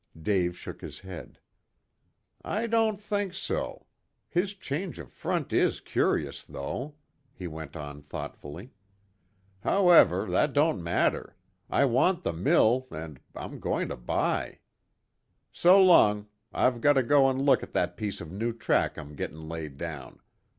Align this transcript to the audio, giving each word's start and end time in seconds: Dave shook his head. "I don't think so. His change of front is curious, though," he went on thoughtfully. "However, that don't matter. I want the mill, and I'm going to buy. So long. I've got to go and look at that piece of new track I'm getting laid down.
Dave 0.19 0.57
shook 0.57 0.81
his 0.81 1.01
head. 1.01 1.37
"I 2.43 2.65
don't 2.65 2.99
think 2.99 3.35
so. 3.35 3.85
His 4.27 4.55
change 4.55 4.97
of 4.97 5.11
front 5.13 5.53
is 5.53 5.79
curious, 5.79 6.43
though," 6.43 6.95
he 7.35 7.45
went 7.45 7.75
on 7.75 8.01
thoughtfully. 8.01 8.71
"However, 9.59 10.25
that 10.25 10.53
don't 10.53 10.81
matter. 10.81 11.35
I 11.69 11.85
want 11.85 12.23
the 12.23 12.33
mill, 12.33 12.87
and 12.89 13.19
I'm 13.35 13.59
going 13.59 13.89
to 13.89 13.95
buy. 13.95 14.57
So 15.51 15.79
long. 15.79 16.25
I've 16.51 16.81
got 16.81 16.93
to 16.93 17.03
go 17.03 17.29
and 17.29 17.39
look 17.39 17.61
at 17.61 17.73
that 17.73 17.95
piece 17.95 18.19
of 18.21 18.31
new 18.31 18.53
track 18.53 18.97
I'm 18.97 19.15
getting 19.15 19.47
laid 19.47 19.77
down. 19.77 20.19